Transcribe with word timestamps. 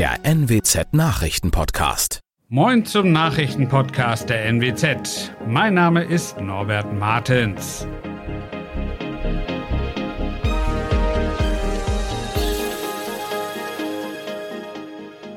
der 0.00 0.24
NWZ 0.24 0.94
Nachrichtenpodcast. 0.94 2.20
Moin 2.48 2.86
zum 2.86 3.12
Nachrichtenpodcast 3.12 4.30
der 4.30 4.46
NWZ. 4.46 5.30
Mein 5.46 5.74
Name 5.74 6.04
ist 6.04 6.40
Norbert 6.40 6.90
Martens. 6.98 7.86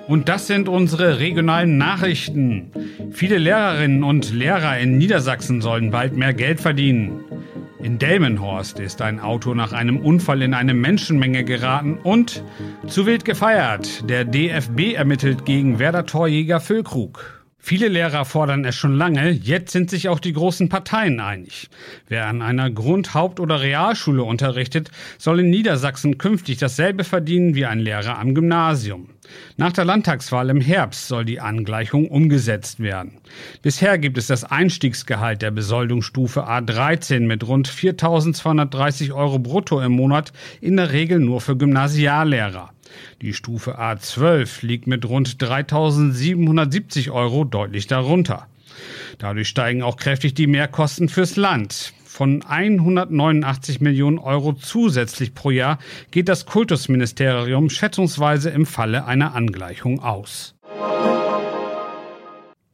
Und 0.07 0.29
das 0.29 0.47
sind 0.47 0.69
unsere 0.69 1.19
regionalen 1.19 1.77
Nachrichten. 1.77 2.71
Viele 3.11 3.39
Lehrerinnen 3.39 4.05
und 4.05 4.31
Lehrer 4.31 4.77
in 4.77 4.97
Niedersachsen 4.97 5.59
sollen 5.59 5.91
bald 5.91 6.15
mehr 6.15 6.33
Geld 6.33 6.61
verdienen. 6.61 7.19
In 7.83 7.99
Delmenhorst 7.99 8.79
ist 8.79 9.01
ein 9.01 9.19
Auto 9.19 9.53
nach 9.53 9.73
einem 9.73 9.97
Unfall 9.97 10.41
in 10.41 10.53
eine 10.53 10.73
Menschenmenge 10.73 11.43
geraten 11.43 11.97
und 12.01 12.41
zu 12.87 13.05
wild 13.05 13.25
gefeiert. 13.25 14.09
Der 14.09 14.23
DFB 14.23 14.93
ermittelt 14.95 15.43
gegen 15.43 15.79
Werder-Torjäger 15.79 16.61
Füllkrug. 16.61 17.42
Viele 17.65 17.87
Lehrer 17.87 18.25
fordern 18.25 18.65
es 18.65 18.75
schon 18.75 18.97
lange, 18.97 19.29
jetzt 19.29 19.71
sind 19.71 19.89
sich 19.89 20.09
auch 20.09 20.19
die 20.19 20.33
großen 20.33 20.67
Parteien 20.67 21.21
einig. 21.21 21.69
Wer 22.09 22.27
an 22.27 22.41
einer 22.41 22.69
Grund-, 22.69 23.13
Haupt- 23.13 23.39
oder 23.39 23.61
Realschule 23.61 24.21
unterrichtet, 24.21 24.91
soll 25.17 25.39
in 25.39 25.49
Niedersachsen 25.49 26.17
künftig 26.17 26.57
dasselbe 26.57 27.05
verdienen 27.05 27.55
wie 27.55 27.65
ein 27.65 27.79
Lehrer 27.79 28.19
am 28.19 28.35
Gymnasium. 28.35 29.11
Nach 29.55 29.71
der 29.71 29.85
Landtagswahl 29.85 30.49
im 30.49 30.59
Herbst 30.59 31.07
soll 31.07 31.23
die 31.23 31.39
Angleichung 31.39 32.09
umgesetzt 32.09 32.81
werden. 32.81 33.21
Bisher 33.61 33.97
gibt 33.97 34.17
es 34.17 34.27
das 34.27 34.43
Einstiegsgehalt 34.43 35.41
der 35.41 35.51
Besoldungsstufe 35.51 36.45
A13 36.45 37.21
mit 37.21 37.47
rund 37.47 37.69
4.230 37.69 39.13
Euro 39.13 39.39
brutto 39.39 39.79
im 39.79 39.93
Monat 39.93 40.33
in 40.59 40.75
der 40.75 40.91
Regel 40.91 41.21
nur 41.21 41.39
für 41.39 41.55
Gymnasiallehrer. 41.55 42.73
Die 43.21 43.33
Stufe 43.33 43.79
A12 43.79 44.65
liegt 44.65 44.87
mit 44.87 45.07
rund 45.07 45.37
3.770 45.37 47.11
Euro 47.11 47.43
deutlich 47.43 47.87
darunter. 47.87 48.47
Dadurch 49.17 49.47
steigen 49.47 49.83
auch 49.83 49.97
kräftig 49.97 50.33
die 50.33 50.47
Mehrkosten 50.47 51.09
fürs 51.09 51.35
Land. 51.35 51.93
Von 52.05 52.43
189 52.43 53.81
Millionen 53.81 54.19
Euro 54.19 54.53
zusätzlich 54.53 55.33
pro 55.33 55.49
Jahr 55.49 55.79
geht 56.11 56.29
das 56.29 56.45
Kultusministerium 56.45 57.69
schätzungsweise 57.69 58.51
im 58.51 58.65
Falle 58.67 59.05
einer 59.05 59.33
Angleichung 59.35 59.99
aus. 59.99 60.53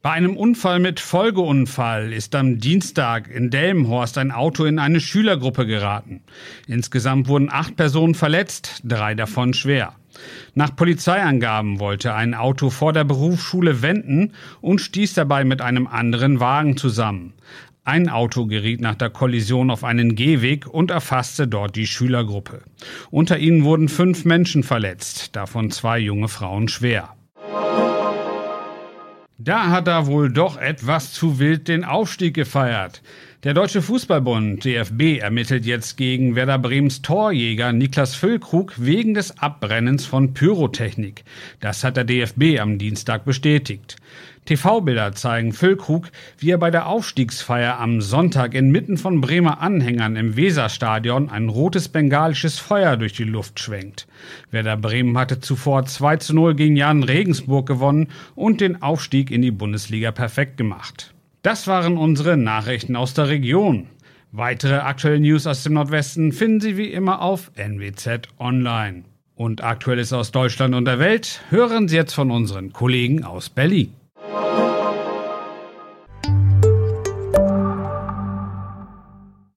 Bei 0.01 0.11
einem 0.11 0.37
Unfall 0.37 0.79
mit 0.79 1.01
Folgeunfall 1.01 2.13
ist 2.13 2.33
am 2.33 2.59
Dienstag 2.59 3.29
in 3.29 3.49
Delmenhorst 3.49 4.17
ein 4.17 4.31
Auto 4.31 4.63
in 4.63 4.79
eine 4.79 5.01
Schülergruppe 5.01 5.65
geraten. 5.65 6.21
Insgesamt 6.67 7.27
wurden 7.27 7.49
acht 7.51 7.75
Personen 7.75 8.15
verletzt, 8.15 8.81
drei 8.85 9.13
davon 9.13 9.53
schwer. 9.53 9.95
Nach 10.53 10.75
Polizeiangaben 10.75 11.79
wollte 11.79 12.13
ein 12.13 12.33
Auto 12.33 12.69
vor 12.69 12.93
der 12.93 13.03
Berufsschule 13.03 13.81
wenden 13.81 14.33
und 14.61 14.79
stieß 14.79 15.13
dabei 15.13 15.43
mit 15.43 15.61
einem 15.61 15.87
anderen 15.87 16.39
Wagen 16.39 16.77
zusammen. 16.77 17.33
Ein 17.83 18.09
Auto 18.09 18.45
geriet 18.45 18.81
nach 18.81 18.95
der 18.95 19.09
Kollision 19.09 19.71
auf 19.71 19.83
einen 19.83 20.15
Gehweg 20.15 20.67
und 20.67 20.91
erfasste 20.91 21.47
dort 21.47 21.75
die 21.75 21.87
Schülergruppe. 21.87 22.61
Unter 23.09 23.39
ihnen 23.39 23.63
wurden 23.63 23.89
fünf 23.89 24.25
Menschen 24.25 24.63
verletzt, 24.63 25.35
davon 25.35 25.71
zwei 25.71 25.97
junge 25.97 26.27
Frauen 26.27 26.67
schwer. 26.67 27.15
Da 29.41 29.69
hat 29.69 29.87
er 29.87 30.05
wohl 30.05 30.29
doch 30.29 30.57
etwas 30.57 31.13
zu 31.13 31.39
wild 31.39 31.69
den 31.69 31.85
Aufstieg 31.85 32.33
gefeiert. 32.33 33.01
Der 33.45 33.53
Deutsche 33.53 33.81
Fußballbund 33.81 34.65
DFB 34.65 35.19
ermittelt 35.21 35.65
jetzt 35.65 35.95
gegen 35.95 36.35
Werder 36.35 36.59
Bremens 36.59 37.01
Torjäger 37.01 37.71
Niklas 37.71 38.15
Füllkrug 38.15 38.73
wegen 38.75 39.13
des 39.13 39.39
Abbrennens 39.39 40.05
von 40.05 40.33
Pyrotechnik. 40.33 41.23
Das 41.61 41.85
hat 41.85 41.95
der 41.95 42.03
DFB 42.03 42.59
am 42.59 42.77
Dienstag 42.77 43.23
bestätigt. 43.23 43.95
TV-Bilder 44.49 45.11
zeigen 45.11 45.53
Füllkrug, 45.53 46.09
wie 46.39 46.49
er 46.49 46.57
bei 46.57 46.71
der 46.71 46.87
Aufstiegsfeier 46.87 47.79
am 47.79 48.01
Sonntag 48.01 48.55
inmitten 48.55 48.97
von 48.97 49.21
Bremer 49.21 49.61
Anhängern 49.61 50.15
im 50.15 50.35
Weserstadion 50.35 51.29
ein 51.29 51.49
rotes 51.49 51.87
bengalisches 51.87 52.57
Feuer 52.57 52.97
durch 52.97 53.13
die 53.13 53.25
Luft 53.25 53.59
schwenkt. 53.59 54.07
Werder 54.49 54.75
Bremen 54.75 55.15
hatte 55.19 55.39
zuvor 55.39 55.85
2 55.85 56.17
zu 56.17 56.33
0 56.33 56.55
gegen 56.55 56.75
Jan 56.75 57.03
Regensburg 57.03 57.67
gewonnen 57.67 58.07
und 58.33 58.59
den 58.59 58.81
Aufstieg 58.81 59.29
in 59.29 59.43
die 59.43 59.51
Bundesliga 59.51 60.11
perfekt 60.11 60.57
gemacht. 60.57 61.13
Das 61.43 61.67
waren 61.67 61.95
unsere 61.95 62.35
Nachrichten 62.35 62.95
aus 62.95 63.13
der 63.13 63.27
Region. 63.27 63.85
Weitere 64.31 64.77
aktuelle 64.77 65.19
News 65.19 65.45
aus 65.45 65.61
dem 65.61 65.73
Nordwesten 65.73 66.31
finden 66.31 66.59
Sie 66.59 66.75
wie 66.75 66.91
immer 66.91 67.21
auf 67.21 67.51
NWZ 67.55 68.29
Online. 68.39 69.03
Und 69.35 69.63
Aktuelles 69.63 70.11
aus 70.11 70.31
Deutschland 70.31 70.73
und 70.73 70.85
der 70.85 70.97
Welt 70.97 71.41
hören 71.51 71.87
Sie 71.87 71.95
jetzt 71.95 72.13
von 72.13 72.31
unseren 72.31 72.73
Kollegen 72.73 73.23
aus 73.23 73.51
Berlin. 73.51 73.93